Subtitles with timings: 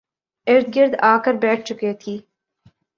[0.47, 2.15] ارد گرد آ کر بیٹھ چکے تھی